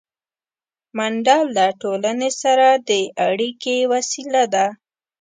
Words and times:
منډه 0.97 1.37
له 1.55 1.65
ټولنې 1.81 2.31
سره 2.41 2.67
د 2.89 2.91
اړیکې 3.27 3.77
وسیله 3.93 4.43
ده 4.53 4.65